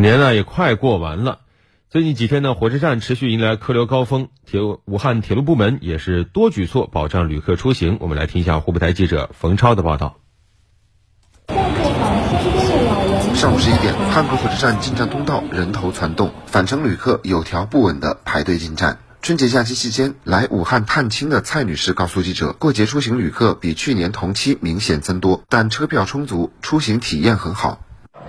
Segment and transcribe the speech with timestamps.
[0.00, 1.40] 年呢也快过完了，
[1.88, 7.98] 最近几天呢，火车站持续迎来客流高峰，铁武汉铁路部门也是多举措保障旅客出行。
[8.00, 10.16] 我们来听一下湖北台记者冯超的报道。
[13.34, 18.98] 上午十一点，汉口火车站进站通道人头攒动，返程旅客有条不紊的排队进站。
[19.22, 27.80] 春节假期期间来武汉探亲的蔡女士告诉记者，过节出行旅客比去年同期明显增多，但车票充足，出行体验很好。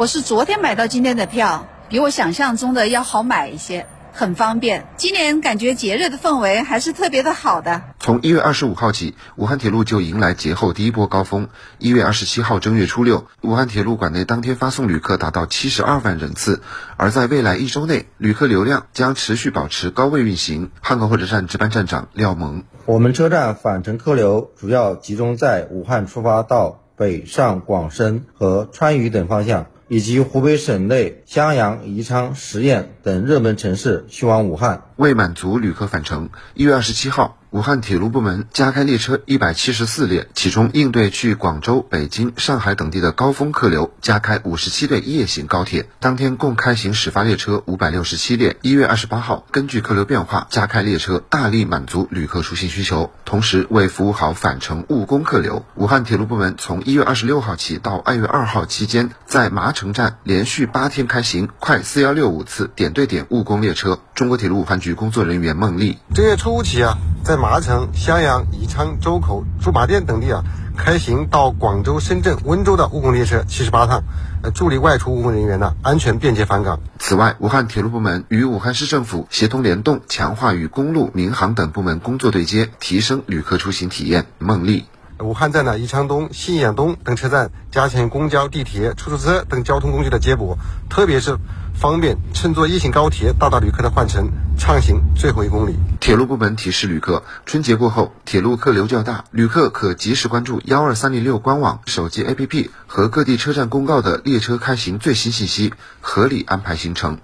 [0.00, 3.84] 我是昨天买到今天的票，比我想象中的要好买一些。
[4.14, 7.82] 很方便，今年感觉节日的氛围还是特别的好的。
[7.98, 11.50] 从一月二十五号起，武汉铁路就迎来节后第一波高峰。
[11.76, 16.62] 一月二十七号正月初六，武汉铁路管内当天发送旅客达到七十二万人次，
[16.96, 20.70] 而在未来一周内，旅客流量将持续保持高位运行。
[20.80, 29.66] 汉口火车站值班站长廖萌，我们车站返程客流主要集中在武汉出发到北上广深和川渝等方向。
[29.90, 34.89] 以及湖北省内襄阳、宜昌、十堰等热门城市去往武汉。
[35.00, 37.38] 为满足旅客返程，一月二十七号。
[37.52, 45.88] 武汉铁路部门加开列车一百七十四列，其中应对去广州、北京、上海等地的高峰客流，加开五十七对夜行高铁。
[45.98, 48.56] 当天共开行始发列车五百六十七列。
[48.62, 63.98] 一月二十八号，根据客流变化加开列车，大力满足旅客出行需求，同时为服务好返程务工客流，武汉铁路部门从一月二十六号起到二月二号期间，在麻城站连续八天开行快四幺六五次点对点务工列车。
[64.14, 66.98] 中国铁路武汉局工作人员孟丽，正月初五起啊。
[67.22, 70.42] 在麻城、襄阳、宜昌、周口、驻马店等地啊，
[70.74, 74.02] 开行到广州、深圳、温州的务工列车七十八趟，
[74.42, 76.80] 呃，助力外出务工人员呢安全便捷返岗。
[76.98, 84.24] 此外，武汉铁路部门与武汉市政府协同联动，强化与公路、民航等部门工作对接，提升旅客出行体验。
[84.38, 84.86] 孟丽，
[85.22, 91.38] 武汉站呢，宜昌东、信阳东等车站加强公交、地铁、出租车等交通工具的接驳，特别是。
[91.72, 95.76] 方便乘坐夜行高铁到达旅客的换乘，畅行最后一公里。
[95.98, 107.16] 铁路部门提示旅客，春节过后铁路客流较大，旅客可及时关注幺二三零六官网、手机 APP 和各地车站公告的列车开行最新信息，合理安排行程。